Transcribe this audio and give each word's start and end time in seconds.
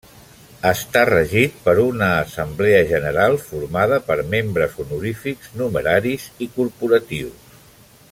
Està 0.69 1.01
regit 1.09 1.59
per 1.65 1.75
una 1.83 2.07
assemblea 2.23 2.81
general 2.93 3.37
formada 3.51 4.01
per 4.11 4.19
membres 4.35 4.77
honorífics, 4.85 5.55
numeraris 5.63 6.29
i 6.47 6.53
corporatius. 6.59 7.59